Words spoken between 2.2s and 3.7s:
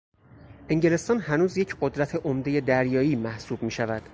عمدهی دریایی محسوب